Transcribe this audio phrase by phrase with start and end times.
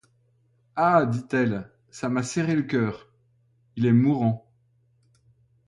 [0.75, 1.05] Ah!
[1.05, 3.07] dit-elle, ça m’a serré le cœur...
[3.75, 4.51] il est mourant...